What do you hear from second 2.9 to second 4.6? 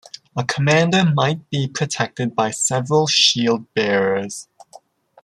shield bearers.